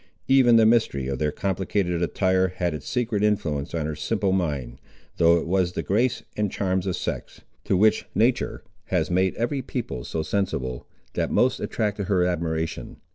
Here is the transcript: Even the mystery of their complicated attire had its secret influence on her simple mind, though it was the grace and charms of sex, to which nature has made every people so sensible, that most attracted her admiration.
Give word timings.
Even 0.27 0.55
the 0.55 0.65
mystery 0.65 1.07
of 1.07 1.19
their 1.19 1.31
complicated 1.31 2.01
attire 2.01 2.47
had 2.47 2.73
its 2.73 2.89
secret 2.89 3.23
influence 3.23 3.75
on 3.75 3.85
her 3.85 3.95
simple 3.95 4.31
mind, 4.31 4.79
though 5.17 5.37
it 5.37 5.45
was 5.45 5.73
the 5.73 5.83
grace 5.83 6.23
and 6.35 6.51
charms 6.51 6.87
of 6.87 6.95
sex, 6.95 7.41
to 7.65 7.77
which 7.77 8.07
nature 8.15 8.63
has 8.85 9.11
made 9.11 9.35
every 9.35 9.61
people 9.61 10.03
so 10.03 10.23
sensible, 10.23 10.87
that 11.13 11.29
most 11.29 11.59
attracted 11.59 12.05
her 12.05 12.23
admiration. 12.25 12.97